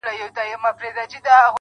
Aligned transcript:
را 0.05 0.11
سهید 0.11 0.31
سوی، 0.35 0.57
ساقي 0.63 0.89
جانان 0.93 1.21
دی. 1.23 1.41